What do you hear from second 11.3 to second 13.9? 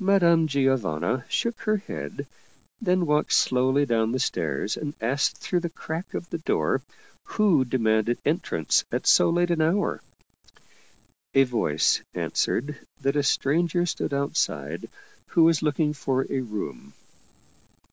A voice answered that a stranger